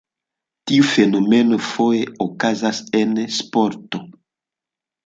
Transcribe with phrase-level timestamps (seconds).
[0.71, 4.05] Tiu fenomeno foje okazas en sporto.